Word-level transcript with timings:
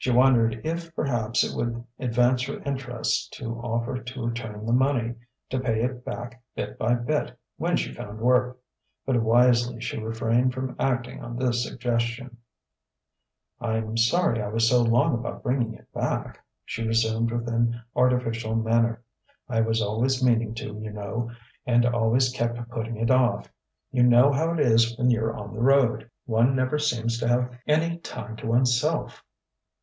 She 0.00 0.12
wondered 0.12 0.60
if 0.64 0.94
perhaps 0.94 1.42
it 1.44 1.54
would 1.56 1.84
advance 1.98 2.44
her 2.44 2.60
interests 2.62 3.28
to 3.36 3.56
offer 3.56 3.98
to 4.00 4.22
return 4.26 4.64
the 4.64 4.72
money, 4.72 5.16
to 5.50 5.58
pay 5.58 5.82
it 5.82 6.04
back 6.04 6.40
bit 6.54 6.78
by 6.78 6.94
bit 6.94 7.36
when 7.56 7.76
she 7.76 7.92
found 7.92 8.20
work. 8.20 8.58
But 9.04 9.20
wisely 9.20 9.80
she 9.80 9.98
refrained 9.98 10.54
from 10.54 10.76
acting 10.78 11.22
on 11.22 11.36
this 11.36 11.64
suggestion. 11.68 12.38
"I'm 13.60 13.96
sorry 13.98 14.40
I 14.40 14.48
was 14.48 14.68
so 14.70 14.82
long 14.82 15.12
about 15.14 15.42
bringing 15.42 15.74
it 15.74 15.92
back," 15.92 16.42
she 16.64 16.86
resumed 16.86 17.32
with 17.32 17.48
an 17.48 17.82
artificial 17.96 18.54
manner. 18.54 19.02
"I 19.48 19.60
was 19.62 19.82
always 19.82 20.24
meaning 20.24 20.54
to, 20.54 20.74
you 20.78 20.90
know, 20.92 21.32
and 21.66 21.84
always 21.84 22.30
kept 22.30 22.70
putting 22.70 22.96
it 22.96 23.10
off. 23.10 23.50
You 23.90 24.04
know 24.04 24.32
how 24.32 24.54
it 24.54 24.60
is 24.60 24.96
when 24.96 25.10
you're 25.10 25.36
on 25.36 25.52
the 25.52 25.60
road: 25.60 26.08
one 26.24 26.54
never 26.54 26.78
seems 26.78 27.18
to 27.18 27.28
have 27.28 27.50
any 27.66 27.98
time 27.98 28.36
to 28.36 28.46
one's 28.46 28.80
self." 28.80 29.24